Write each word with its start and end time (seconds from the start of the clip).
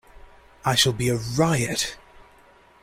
I 0.65 0.73
shall 0.73 0.93
be 0.93 1.09
a 1.09 1.15
riot. 1.15 1.95